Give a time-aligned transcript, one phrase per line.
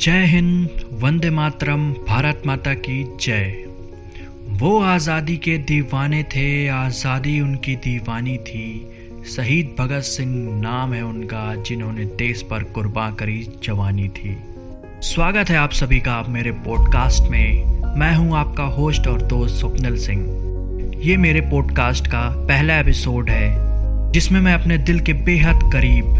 [0.00, 3.64] जय हिंद, वंदे मातरम, भारत माता की जय।
[4.48, 8.90] वो आज़ादी के दीवाने थे, आज़ादी उनकी दीवानी थी।
[9.36, 14.36] शहीद भगत सिंह नाम है उनका, जिन्होंने देश पर कुर्बान करी जवानी थी।
[15.00, 17.64] स्वागत है आप सभी का आप मेरे पॉडकास्ट में।
[17.96, 23.50] मैं हूँ आपका होस्ट और दोस्त स्वप्निल सिंह। ये मेरे पॉडकास्ट का पहला एपिसोड है,
[24.12, 26.14] जिसमें मैं अपने दिल के बेहद करीब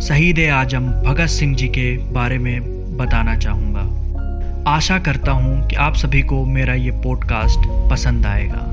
[0.00, 5.94] शहीद आज़म भगत सिंह जी के बारे में बताना चाहूँगा। आशा करता हूँ कि आप
[5.94, 8.72] सभी को मेरा ये पॉडकास्ट पसंद आएगा।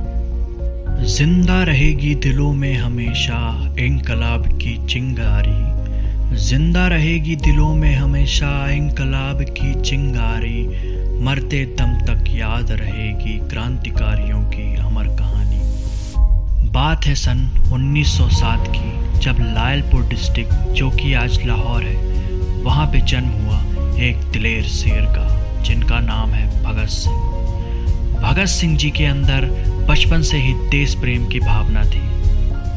[1.05, 5.73] ज़िंदा रहेगी दिलों में हमेशा इनकलाब की चिंगारी।
[6.37, 10.67] ज़िंदा रहेगी दिलों में हमेशा इनकलाब की चिंगारी।
[11.23, 15.61] मरते दम तक याद रहेगी क्रांतिकारियों की अमर कहानी।
[16.71, 21.95] बात है सन 1907 की, जब लायलपुर डिस्ट्रिक्ट जो कि आज लाहौर है,
[22.63, 27.15] वहाँ पे जन्म हुआ। एक दिलेर शेर का, जिनका नाम है भगत सिंह।
[28.21, 29.45] भगत सिंह जी के अंदर
[29.89, 32.01] बचपन से ही देश प्रेम की भावना थी।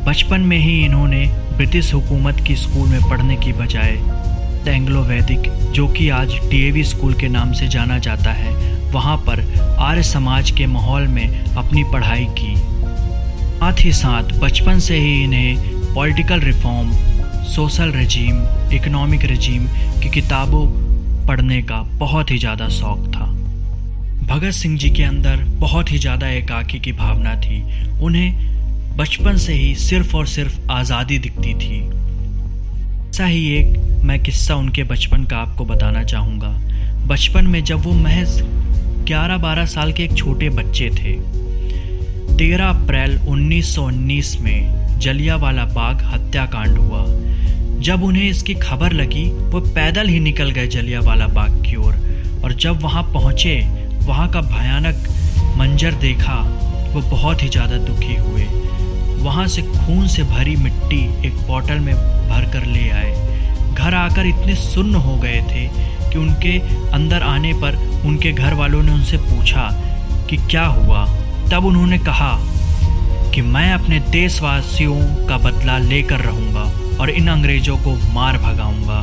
[0.04, 3.98] बचपन में ही इन्होंने ब्रिटिश हुकूमत की स्कूल में पढ़ने की बजाय
[4.68, 5.40] एंग्लो वैदिक,
[5.72, 8.54] जो कि आज डीएवी स्कूल के नाम से जाना जाता है,
[8.92, 9.40] वहाँ पर
[9.80, 15.94] आर्य समाज के माहौल में अपनी पढ़ाई की। साथ ही साथ बचपन से ही इन्हें
[15.94, 16.92] political reform,
[17.44, 18.42] social regime,
[18.72, 19.66] economic regime
[20.02, 20.85] की किताबों
[21.26, 23.26] पढ़ने का बहुत ही ज़्यादा शौक था।
[24.26, 27.62] भगत सिंह जी के अंदर बहुत ही ज़्यादा एकाकी की भावना थी।
[28.00, 31.80] उन्हें बचपन से ही सिर्फ़ और सिर्फ़ आज़ादी दिखती थी।
[33.10, 36.48] ऐसा ही एक मैं किस्सा उनके बचपन का आपको बताना चाहूँगा।
[37.06, 38.40] बचपन में जब वो महज
[39.08, 41.14] 11-12 साल के एक छोटे बच्चे थे।
[42.36, 47.04] 13 अप्रैल 1919 में जलियावाला बाग हत्याकांड हुआ।
[47.86, 52.42] जब उन्हें इसकी खबर लगी वो पैदल ही निकल गए जलियावाला बाग की ओर। और,
[52.44, 53.58] और जब वहाँ पहुँचे
[54.06, 55.06] वहाँ का भयानक
[55.56, 56.34] मंजर देखा
[56.94, 58.44] वो बहुत ही ज़्यादा दुखी हुए।
[59.22, 60.98] वहाँ से खून से भरी मिट्टी
[61.28, 61.94] एक बॉटल में
[62.28, 63.12] भर कर ले आए।
[63.74, 65.68] घर आकर इतने सुन्न हो गए थे
[66.10, 66.58] कि उनके
[66.90, 67.76] अंदर आने पर
[68.06, 69.68] उनके घर वालों ने उनसे पूछा
[70.30, 71.04] कि क्या हुआ।
[71.50, 72.34] तब उन्होंने कहा
[73.34, 74.98] कि मैं अपने देशवासियों
[75.28, 76.64] का बदला लेकर रहूँगा।
[77.00, 79.00] और इन अंग्रेज़ों को मार भगाऊँगा।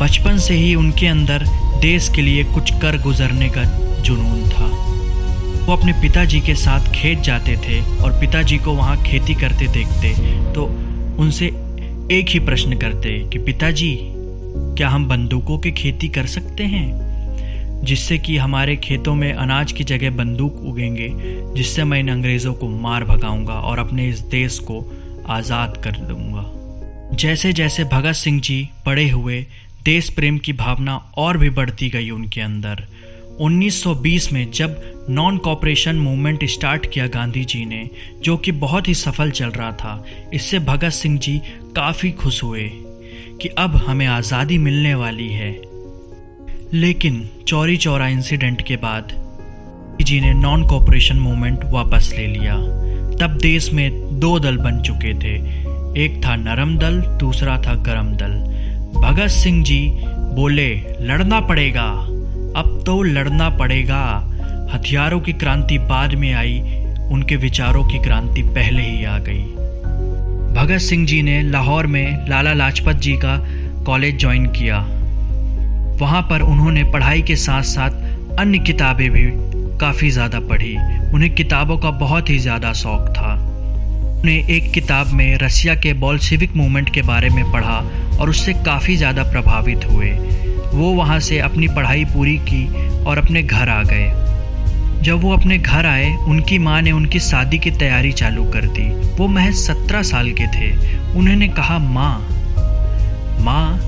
[0.00, 1.44] बचपन से ही उनके अंदर
[1.80, 3.64] देश के लिए कुछ कर गुजरने का
[4.00, 4.66] जुनून था।
[5.66, 10.08] वो अपने पिताजी के साथ खेत जाते थे और पिताजी को वहाँ खेती करते देखते
[10.54, 10.64] तो
[11.22, 11.46] उनसे
[12.12, 13.96] एक ही प्रश्न करते कि पिताजी,
[14.76, 17.84] क्या हम बंदूकों की खेती कर सकते हैं?
[17.84, 21.08] जिससे कि हमारे खेतों में अनाज की जगह बंदूक उगेंगे,
[21.54, 24.84] जिससे मैं इन अंग्रेज़ों को मार भगाऊँगा और अपने इस देश को
[25.28, 26.50] आज़ाद कर दूँगा।
[27.14, 29.46] जैसे जैसे भगत सिंह जी बड़े हुए
[29.84, 32.84] देश प्रेम की भावना और भी बढ़ती गई उनके अंदर
[33.40, 37.90] 1920 में जब नॉन कॉपरेशन मूवमेंट स्टार्ट किया गांधी जी ने,
[38.24, 41.42] जो कि बहुत ही सफल चल रहा था, इससे भगत सिंह जी
[41.76, 42.70] काफ़ी खुश हुए
[43.42, 45.62] कि अब हमें आज़ादी मिलने वाली है।
[46.72, 49.12] लेकिन चौरी चौरा इंसिडेंट के बाद
[50.02, 52.56] जी ने नॉन कॉपरेशन मूवमेंट वापस ले लिया।
[53.16, 58.12] तब देश में दो दल बन चुके थे एक था नरम दल, दूसरा था गरम
[58.12, 58.32] दल।
[59.00, 59.90] भगत सिंह जी
[60.34, 61.86] बोले, लड़ना पड़ेगा।
[62.56, 64.02] अब तो लड़ना पड़ेगा।
[64.74, 66.58] हथियारों की क्रांति बाद में आई,
[67.10, 69.42] उनके विचारों की क्रांति पहले ही आ गई।
[70.54, 73.36] भगत सिंह जी ने लाहौर में लाला लाजपत जी का
[73.84, 74.78] कॉलेज ज्वाइन किया।
[76.00, 79.26] वहाँ पर उन्होंने पढ़ाई के साथ साथ अन्य किताबें भी
[79.78, 80.76] काफ़ी ज़्यादा पढ़ी।
[81.14, 83.34] उन्हें किताबों का बहुत ही ज़्यादा शौक था।
[84.24, 87.78] ने एक किताब में रसिया के बॉल्सिविक मूवमेंट के बारे में पढ़ा
[88.20, 90.10] और उससे काफ़ी ज़्यादा प्रभावित हुए।
[90.72, 92.66] वो वहाँ से अपनी पढ़ाई पूरी की
[93.04, 97.58] और अपने घर आ गए। जब वो अपने घर आए, उनकी माँ ने उनकी शादी
[97.58, 100.70] की तैयारी चालू कर दी। वो महज सत्रह साल के थे।
[101.18, 102.18] उन्होंने कहा, माँ
[103.44, 103.78] माँ,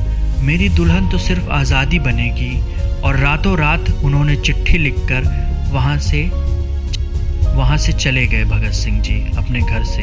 [0.43, 2.59] मेरी दुल्हन तो सिर्फ़ आज़ादी बनेगी
[3.03, 5.25] और रातों रात उन्होंने चिट्ठी लिखकर
[5.73, 6.23] वहाँ से
[7.59, 10.03] वहाँ से चले गए भगत सिंह जी अपने घर से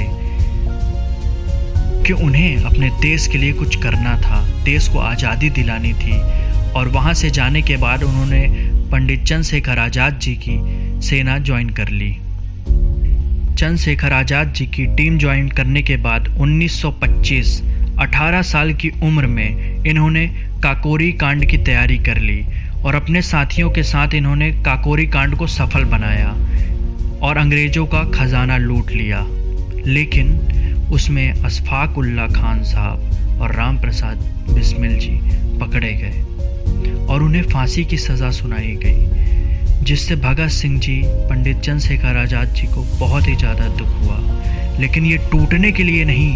[2.06, 6.19] कि उन्हें अपने देश के लिए कुछ करना था। देश को आज़ादी दिलानी थी
[6.74, 8.42] और वहाँ से जाने के बाद उन्होंने
[8.92, 10.57] पंडित चंद्रशेखर आज़ाद जी की
[11.02, 12.12] सेना ज्वाइन कर ली।
[13.56, 17.62] चंद्रशेखर आज़ाद जी की टीम ज्वाइन करने के बाद 1925
[18.01, 20.28] 18 साल की उम्र में इन्होंने
[20.63, 22.42] काकोरी कांड की तैयारी कर ली
[22.86, 26.34] और अपने साथियों के साथ इन्होंने काकोरी कांड को सफल बनाया।
[27.20, 29.26] और अंग्रेज़ों का ख़जाना लूट लिया।
[29.88, 34.18] लेकिन उसमें अशफाक उल्ला खान साहब और राम प्रसाद
[34.50, 35.20] बिस्मिल जी
[35.60, 42.18] पकड़े गए और उन्हें फांसी की सज़ा सुनाई गई, जिससे भगत सिंह जी, पंडित चंद्रशेखर
[42.18, 46.34] आज़ाद जी को बहुत ही ज़्यादा दुख हुआ। लेकिन ये टूटने के लिए नहीं,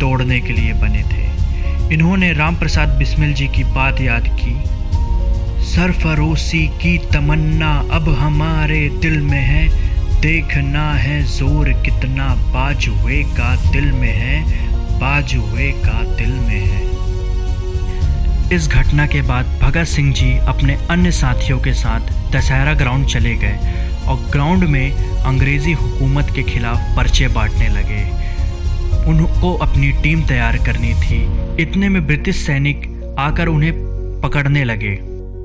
[0.00, 4.54] तोड़ने के लिए बने थे। इन्होंने राम प्रसाद बिस्मिल जी की बात याद की,
[5.66, 9.66] सरफरोशी की तमन्ना अब हमारे दिल में है
[10.24, 14.40] देखना है ज़ोर कितना बाजुए का दिल में है,
[15.00, 16.82] बाजुए का दिल में है।
[18.56, 23.34] इस घटना के बाद भगत सिंह जी अपने अन्य साथियों के साथ दशहरा ग्राउंड चले
[23.34, 23.74] गए
[24.08, 28.02] और ग्राउंड में अंग्रेज़ी हुकूमत के खिलाफ पर्चे बांटने लगे।
[29.10, 31.22] उनको अपनी टीम तैयार करनी थी।
[31.62, 33.72] इतने में ब्रिटिश सैनिक आकर उन्हें
[34.22, 34.98] पकड़ने लगे।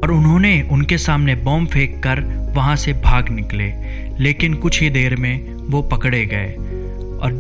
[0.04, 2.20] और उन्होंने उनके सामने बॉम्ब फेंक कर
[2.56, 3.72] वहाँ से भाग निकले।
[4.20, 6.54] लेकिन कुछ ही देर में वो पकड़े गए।
[7.20, 7.32] और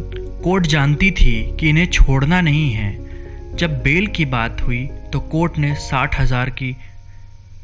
[0.43, 5.57] कोर्ट जानती थी कि इन्हें छोड़ना नहीं है। जब बेल की बात हुई तो कोर्ट
[5.57, 6.75] ने साठ हज़ार की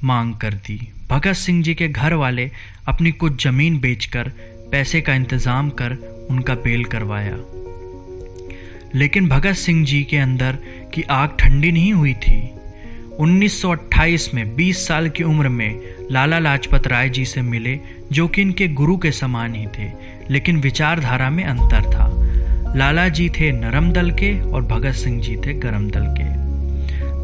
[0.03, 2.49] मांग कर दी। भगत सिंह जी के घर वाले
[2.87, 4.31] अपनी कुछ ज़मीन बेचकर
[4.71, 5.97] पैसे का इंतज़ाम कर
[6.29, 7.37] उनका बेल करवाया।
[8.95, 10.57] लेकिन भगत सिंह जी के अंदर
[10.93, 12.39] की आग ठंडी नहीं हुई थी।
[13.19, 15.79] 1928 में 20 साल की उम्र में
[16.11, 17.79] लाला लाजपत राय जी से मिले,
[18.11, 19.91] जो कि इनके गुरु के समान ही थे,
[20.29, 22.11] लेकिन विचारधारा में अंतर था।
[22.75, 26.23] लाला जी थे नरम दल के और भगत सिंह जी थे गरम दल के।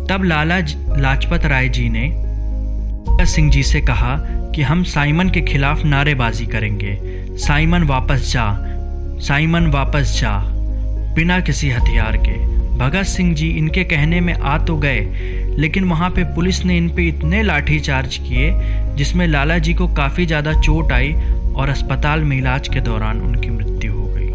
[0.08, 0.58] तब लाला
[0.98, 2.10] लाजपत राय जी ने
[3.12, 4.18] भगत सिंह जी से कहा
[4.56, 6.98] कि हम साइमन के खिलाफ नारेबाजी करेंगे।
[7.38, 8.58] साइमन वापस जा,
[9.20, 10.40] साइमन वापस जा,
[11.16, 15.00] बिना किसी हथियार के। भगत सिंह जी इनके कहने में आ तो गए
[15.59, 18.51] लेकिन वहाँ पे पुलिस ने इन पे इतने लाठी चार्ज किए,
[18.95, 21.13] जिसमें लाला जी को काफ़ी ज़्यादा चोट आई
[21.56, 24.30] और अस्पताल में इलाज के दौरान उनकी मृत्यु हो गई।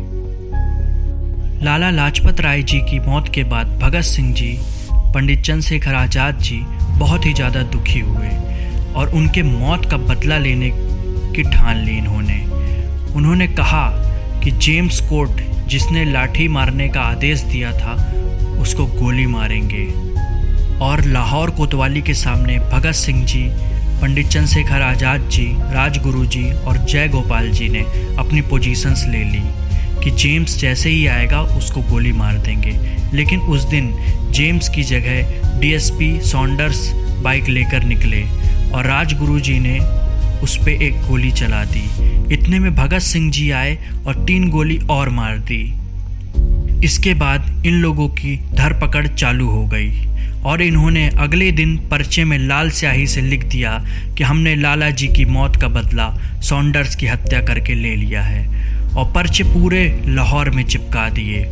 [1.65, 4.59] लाला लाजपत राय जी की मौत के बाद भगत सिंह जी,
[5.15, 6.61] पंडित चंद्रशेखर आज़ाद जी
[6.99, 8.29] बहुत ही ज़्यादा दुखी हुए
[8.95, 10.71] और उनके मौत का बदला लेने
[11.35, 12.45] की ठान ली इन्होंने।
[13.17, 13.89] उन्होंने कहा
[14.45, 17.95] कि जेम्स कोर्ट जिसने लाठी मारने का आदेश दिया था,
[18.61, 19.85] उसको गोली मारेंगे।
[20.83, 23.43] और लाहौर कोतवाली के सामने भगत सिंह जी,
[24.01, 27.81] पंडित चंद्रशेखर आज़ाद जी, राजगुरु जी और जय गोपाल जी ने
[28.19, 29.43] अपनी पोजीशंस ले ली
[30.05, 32.77] कि जेम्स जैसे ही आएगा उसको गोली मार देंगे।
[33.13, 33.93] लेकिन उस दिन
[34.31, 36.91] जेम्स की जगह डीएसपी सॉन्डर्स
[37.23, 38.23] बाइक लेकर निकले
[38.73, 39.79] और राजगुरु जी ने
[40.43, 41.85] उस पर एक गोली चला दी।
[42.35, 45.63] इतने में भगत सिंह जी आए और तीन गोली और मार दी।
[46.85, 49.91] इसके बाद इन लोगों की धरपकड़ चालू हो गई।
[50.47, 53.85] और इन्होंने अगले दिन पर्चे में लाल स्याही से लिख दिया
[54.19, 56.09] कि हमने लाला जी की मौत का बदला
[56.41, 58.47] सॉन्डर्स की हत्या करके ले लिया है
[58.95, 61.45] और पर्चे पूरे लाहौर में चिपका दिए।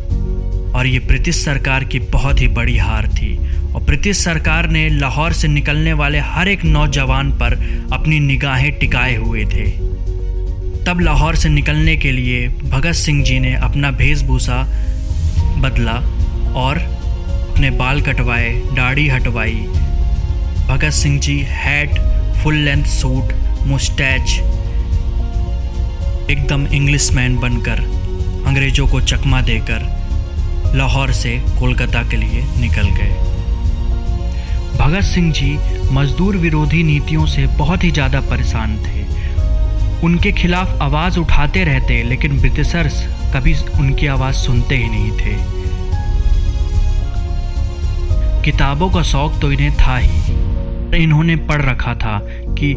[0.75, 3.35] और ये ब्रिटिश सरकार की बहुत ही बड़ी हार थी।
[3.73, 7.53] और ब्रिटिश सरकार ने लाहौर से निकलने वाले हर एक नौजवान पर
[7.93, 9.95] अपनी निगाहें टिकाए हुए थे।
[10.85, 14.63] तब लाहौर से निकलने के लिए भगत सिंह जी ने अपना वेशभूषा
[15.57, 15.93] बदला
[16.53, 16.94] और
[17.55, 19.53] अपने बाल कटवाए, दाढ़ी हटवाई।
[20.67, 21.99] Bhagat Singh ji hat
[22.37, 23.31] full length suit
[23.67, 24.31] moustache
[26.31, 27.79] एकदम इंग्लिश मैन बनकर,
[28.47, 29.87] अंग्रेज़ों को चकमा देकर,
[30.75, 33.15] लाहौर से कोलकाता के लिए निकल गए।
[34.77, 35.57] भगत सिंह जी
[35.93, 39.07] मजदूर विरोधी नीतियों से बहुत ही ज़्यादा परेशान थे।
[40.05, 43.03] उनके खिलाफ आवाज़ उठाते रहते, लेकिन ब्रिटिशर्स
[43.35, 45.54] कभी उनकी आवाज़ सुनते ही नहीं थे।
[48.45, 50.33] किताबों का शौक तो इन्हें था ही।
[51.03, 52.73] इन्होंने पढ़ रखा था कि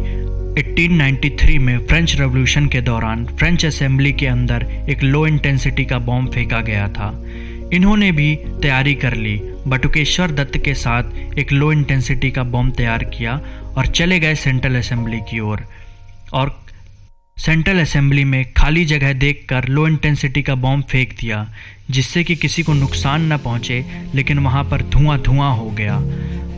[0.61, 6.31] 1893 में फ्रेंच रेवोल्यूशन के दौरान फ्रेंच असेंबली के अंदर एक लो इंटेंसिटी का बॉम्ब
[6.31, 7.23] फेंका गया था।
[7.73, 11.03] इन्होंने भी तैयारी कर ली। बटुकेश्वर दत्त के साथ
[11.39, 13.41] एक लो इंटेंसिटी का बॉम्ब तैयार किया
[13.77, 15.61] और चले गए सेंट्रल असेंबली की ओर।
[16.33, 16.63] और,
[17.37, 21.49] सेंट्रल असेंबली में खाली जगह देखकर लो इंटेंसिटी का बॉम्ब फेंक दिया।
[21.89, 25.95] जिससे कि किसी को नुकसान न पहुँचे, लेकिन वहाँ पर धुआँ धुआँ हो गया।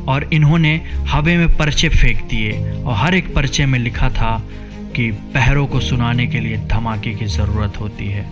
[0.07, 0.75] और इन्होंने
[1.09, 4.37] हवे में पर्चे फेंक दिए, और हर एक पर्चे में लिखा था
[4.95, 8.25] कि पहरों को सुनाने के लिए धमाके की ज़रूरत होती है।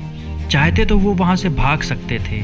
[0.49, 2.41] चाहते तो वो वहाँ से भाग सकते थे,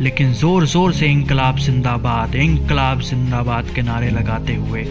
[0.00, 4.82] लेकिन ज़ोर ज़ोर से इनकलाब जिंदाबाद इनकलाब जिंदाबाद के नारे लगाते हुए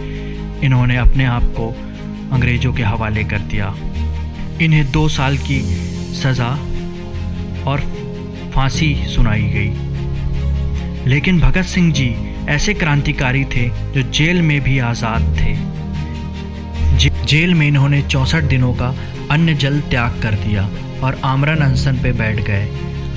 [0.63, 1.69] इन्होंने अपने आप को
[2.33, 3.73] अंग्रेज़ों के हवाले कर दिया।
[4.61, 5.59] इन्हें दो साल की
[6.15, 6.49] सज़ा
[7.65, 7.81] और
[8.55, 12.15] फांसी सुनाई गई। लेकिन भगत सिंह जी
[12.49, 15.53] ऐसे क्रांतिकारी थे जो जेल में भी आज़ाद थे।
[17.25, 18.93] जेल में इन्होंने चौंसठ दिनों का
[19.31, 20.69] अन्य जल त्याग कर दिया
[21.03, 22.67] और आमरन अनशन पे बैठ गए।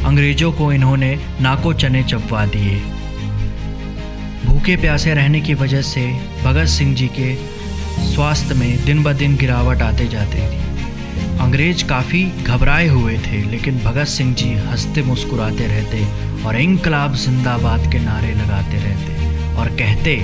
[0.07, 2.77] अंग्रेज़ों को इन्होंने नाको चने चबवा दिए।
[4.45, 6.07] भूखे प्यासे रहने की वजह से
[6.45, 7.35] भगत सिंह जी के
[8.05, 10.68] स्वास्थ्य में दिन ब दिन गिरावट आते जाती थी।
[11.41, 16.05] अंग्रेज़ काफ़ी घबराए हुए थे, लेकिन भगत सिंह जी हँसते मुस्कुराते रहते
[16.45, 20.17] और इनकलाब जिंदाबाद के नारे लगाते रहते और कहते,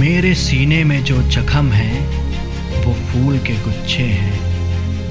[0.00, 2.00] मेरे सीने में जो जख्म है,
[2.84, 4.52] वो फूल के गुच्छे हैं।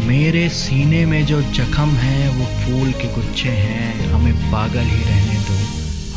[0.07, 5.39] मेरे सीने में जो जख्म है, वो फूल के गुच्छे हैं। हमें पागल ही रहने
[5.39, 5.57] दो,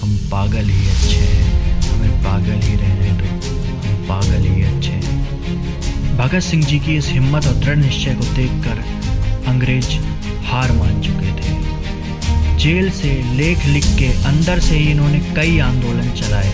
[0.00, 3.50] हम पागल ही अच्छे हैं। हमें पागल ही रहने दो,
[3.88, 4.83] हम पागल ही अच्छे
[6.16, 8.78] भगत सिंह जी की इस हिम्मत और दृढ़ निश्चय को देखकर
[9.48, 9.86] अंग्रेज़
[10.46, 16.12] हार मान चुके थे। जेल से लेख लिख के अंदर से ही इन्होंने कई आंदोलन
[16.20, 16.52] चलाए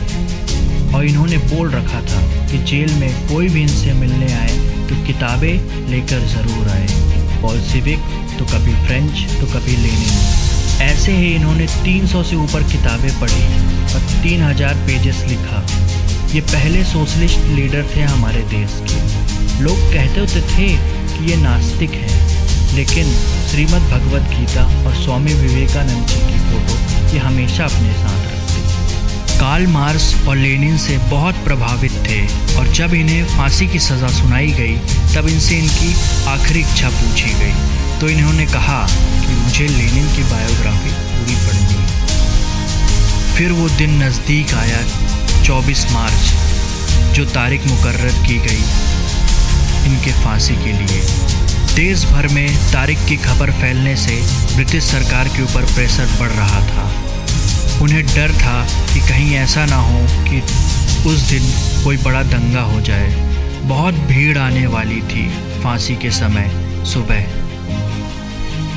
[0.95, 4.57] और इन्होंने बोल रखा था कि जेल में कोई भी इनसे मिलने आए
[4.88, 6.87] तो किताबें लेकर ज़रूर आए।
[7.43, 7.99] बॉल्सिविक
[8.38, 13.45] तो कभी फ्रेंच तो कभी लेनिन ऐसे ही इन्होंने 300 से ऊपर किताबें पढ़ी
[13.95, 15.64] और 3000 पेजेस लिखा।
[16.35, 20.69] ये पहले सोशलिस्ट लीडर थे हमारे देश के। लोग कहते होते थे
[21.09, 22.11] कि ये नास्तिक है,
[22.76, 23.12] लेकिन
[23.50, 26.75] श्रीमद् भगवत गीता और स्वामी विवेकानंद जी की फ़ोटो
[27.12, 32.21] ये हमेशा अपने साथ रखते कार्ल मार्स और लेनिन से बहुत प्रभावित थे
[32.59, 34.76] और जब इन्हें फांसी की सज़ा सुनाई गई,
[35.14, 35.95] तब इनसे इनकी
[36.29, 41.79] आखिरी इच्छा पूछी गई। तो इन्होंने कहा कि मुझे लेनिन की बायोग्राफी पूरी पढ़नी
[43.35, 44.83] फिर वो दिन नज़दीक आया
[45.45, 46.33] 24 मार्च,
[47.14, 48.62] जो तारीख मुकर्र की गई।
[49.87, 51.02] इनके फांसी के लिए।
[51.75, 54.22] देश भर में तारीख की खबर फैलने से
[54.54, 56.90] ब्रिटिश सरकार के ऊपर प्रेशर बढ़ रहा था।
[57.82, 60.40] उन्हें डर था कि कहीं ऐसा ना हो कि
[61.08, 61.42] उस दिन
[61.84, 63.30] कोई बड़ा दंगा हो जाए।
[63.62, 65.28] बहुत भीड़ आने वाली थी
[65.62, 66.50] फांसी के समय,
[66.84, 67.26] सुबह।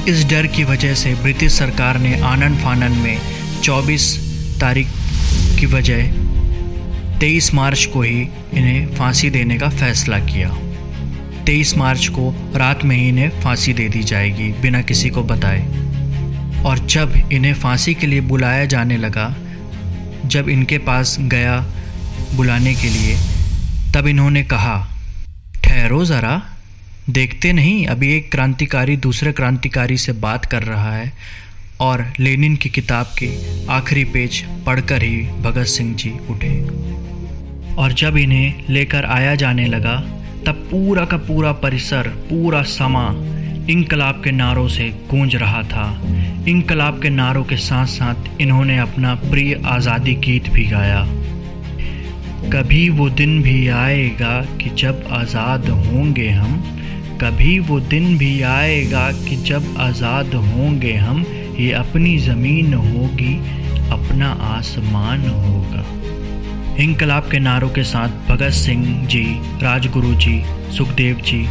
[0.08, 3.22] इस डर की वजह से ब्रिटिश सरकार ने आनंद फानन में
[3.64, 4.18] 24
[4.62, 4.88] तारीख
[5.60, 6.12] की वजह
[7.20, 8.22] 23 मार्च को ही
[8.54, 10.50] इन्हें फांसी देने का फैसला किया।
[11.46, 15.62] 23 मार्च को रात में ही इन्हें फांसी दे दी जाएगी, बिना किसी को बताए।
[16.66, 19.36] और जब इन्हें फांसी के लिए बुलाया जाने लगा,
[20.26, 21.66] जब इनके पास गया
[22.36, 23.18] बुलाने के लिए,
[23.96, 24.88] तब इन्होंने कहा,
[25.64, 26.42] ठहरो ज़रा,
[27.10, 31.14] देखते नहीं, अभी एक क्रांतिकारी दूसरे क्रांतिकारी से बात कर रहा है,
[31.80, 33.30] और लेनिन की किताब के
[33.68, 36.60] आखिरी पेज पढ़कर ही भगत सिंह जी उठे।
[37.76, 43.10] और जब इन्हें लेकर आया जाने लगा तब पूरा का पूरा परिसर, पूरा समा
[43.70, 45.86] इनकलाब के नारों से गूंज रहा था।
[46.48, 51.06] इनकलाब के नारों के साथ साथ इन्होंने अपना प्रिय आज़ादी गीत भी गाया।
[52.50, 56.58] कभी वो दिन भी आएगा कि जब आज़ाद होंगे हम,
[57.22, 61.26] कभी वो दिन भी आएगा कि जब आज़ाद होंगे हम,
[61.60, 63.36] ये अपनी ज़मीन होगी,
[63.90, 65.86] अपना आसमान होगा।
[66.80, 69.24] इनकलाब के नारों के साथ भगत सिंह जी,
[69.62, 70.44] राजगुरु जी,
[70.78, 71.44] सुखदेव जी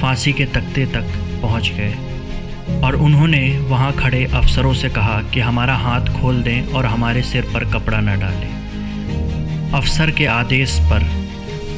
[0.00, 1.12] फांसी के तख्ते तक
[1.42, 6.86] पहुँच गए। और उन्होंने वहाँ खड़े अफसरों से कहा कि हमारा हाथ खोल दें और
[6.86, 11.06] हमारे सिर पर कपड़ा न डालें। अफसर के आदेश पर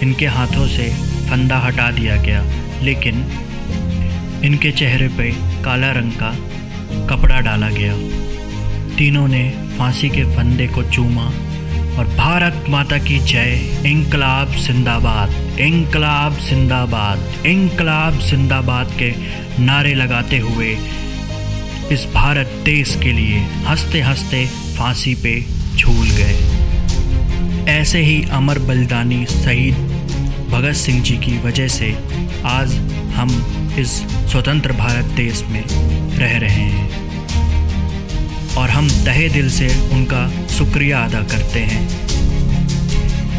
[0.02, 0.88] इनके हाथों से
[1.30, 2.42] फंदा हटा दिया गया,
[2.82, 3.24] लेकिन
[4.44, 5.30] इनके चेहरे पे
[5.62, 6.34] काला रंग का
[7.06, 7.94] कपड़ा डाला गया।
[8.96, 11.30] तीनों ने फांसी के फंदे को चूमा
[11.98, 19.12] और भारत माता की जय। इंकलाब जिंदाबाद इंकलाब जिंदाबाद इंकलाब जिंदाबाद के
[19.62, 20.76] नारे लगाते हुए
[21.92, 25.44] इस भारत देश के लिए हँसते हँसते फांसी पे
[25.76, 26.38] झूल गए।
[27.68, 29.74] ऐसे ही अमर बलिदानी शहीद
[30.50, 31.98] भगत सिंह जी की वजह से
[32.44, 32.74] आज
[33.14, 33.30] हम
[33.78, 33.90] इस
[34.30, 35.64] स्वतंत्र भारत देश में
[36.18, 37.09] रह रहे हैं।
[38.60, 41.82] और हम तहे दिल से उनका शुक्रिया अदा करते हैं।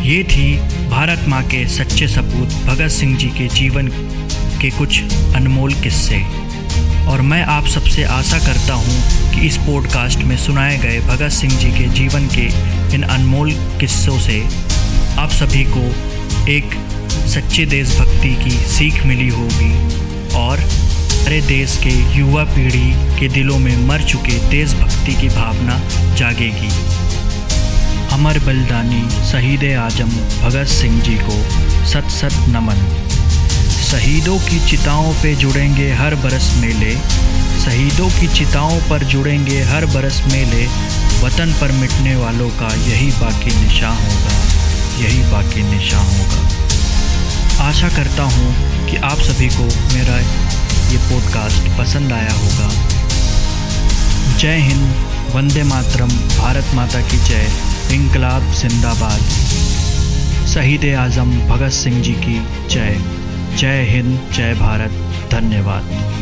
[0.04, 0.54] ये थी
[0.90, 3.88] भारत माँ के सच्चे सपूत भगत सिंह जी के जीवन
[4.62, 5.02] के कुछ
[5.36, 6.22] अनमोल किस्से।
[7.08, 8.98] और मैं आप सबसे आशा करता हूँ
[9.34, 12.48] कि इस पॉडकास्ट में सुनाए गए भगत सिंह जी के जीवन के
[12.96, 14.42] इन अनमोल किस्सों से
[15.20, 15.86] आप सभी को
[16.52, 16.78] एक
[17.28, 19.74] सच्चे देशभक्ति की सीख मिली होगी।
[20.36, 20.58] और
[21.22, 25.78] हमारे देश के युवा पीढ़ी के दिलों में मर चुके देशभक्ति की भावना
[26.16, 26.70] जागेगी।
[28.14, 29.02] अमर बलिदानी
[29.32, 30.10] शहीद आज़म
[30.42, 31.38] भगत सिंह जी को
[31.86, 32.82] सत सत नमन।
[33.92, 36.96] शहीदों की चिताओं पे जुड़ेंगे हर बरस मेले।
[37.66, 40.66] शहीदों की चिताओं पर जुड़ेंगे हर बरस मेले।
[41.24, 44.40] वतन पर मिटने वालों का यही बाकी निशान होगा।
[45.04, 48.54] यही बाकी निशान होगा। आशा करता हूँ
[48.90, 50.20] कि आप सभी को मेरा
[50.92, 52.70] ये पॉडकास्ट पसंद आया होगा।
[54.38, 54.96] जय हिंद,
[55.36, 57.52] वंदे मातरम, भारत माता की जय
[57.92, 59.22] इनकलाब जिंदाबाद।
[60.48, 63.02] शहीद आज़म, भगत सिंह जी की जय।
[63.58, 64.92] जय हिंद, जय भारत,
[65.32, 66.21] धन्यवाद।